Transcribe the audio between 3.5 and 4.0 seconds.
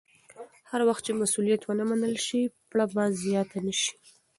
نه شي.